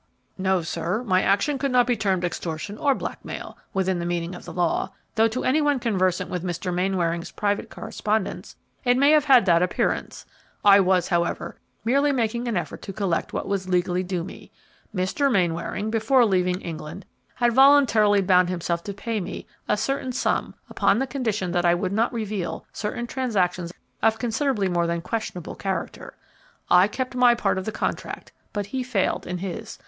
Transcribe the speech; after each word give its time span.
"No, 0.39 0.63
sir; 0.63 1.03
my 1.03 1.21
action 1.21 1.59
could 1.59 1.69
not 1.69 1.85
be 1.85 1.95
termed 1.95 2.23
extortion 2.25 2.75
or 2.75 2.95
blackmail 2.95 3.55
within 3.71 3.99
the 3.99 4.03
meaning 4.07 4.33
of 4.33 4.45
the 4.45 4.51
law, 4.51 4.89
though 5.13 5.27
to 5.27 5.43
any 5.43 5.61
one 5.61 5.77
conversant 5.79 6.27
with 6.27 6.43
Mr. 6.43 6.73
Mainwaring's 6.73 7.29
private 7.29 7.69
correspondence 7.69 8.55
it 8.83 8.97
may 8.97 9.11
have 9.11 9.25
had 9.25 9.45
that 9.45 9.61
appearance. 9.61 10.25
I 10.65 10.79
was, 10.79 11.09
however, 11.09 11.59
merely 11.85 12.11
making 12.11 12.47
an 12.47 12.57
effort 12.57 12.81
to 12.81 12.93
collect 12.93 13.31
what 13.31 13.47
was 13.47 13.69
legally 13.69 14.01
due 14.01 14.23
me. 14.23 14.49
Mr. 14.91 15.31
Mainwaring, 15.31 15.91
before 15.91 16.25
leaving 16.25 16.61
England, 16.61 17.05
had 17.35 17.53
voluntarily 17.53 18.23
bound 18.23 18.49
himself 18.49 18.83
to 18.85 18.95
pay 18.95 19.19
me 19.21 19.45
a 19.67 19.77
certain 19.77 20.13
sum 20.13 20.55
upon 20.67 20.97
the 20.97 21.05
condition 21.05 21.51
that 21.51 21.63
I 21.63 21.75
would 21.75 21.93
not 21.93 22.11
reveal 22.11 22.65
certain 22.73 23.05
transactions 23.05 23.71
of 24.01 24.17
considerably 24.17 24.67
more 24.67 24.87
than 24.87 25.01
questionable 25.01 25.53
character. 25.53 26.15
I 26.71 26.87
kept 26.87 27.13
my 27.13 27.35
part 27.35 27.59
of 27.59 27.65
the 27.65 27.71
contract, 27.71 28.31
but 28.51 28.65
he 28.65 28.81
failed 28.81 29.27
in 29.27 29.37
his. 29.37 29.77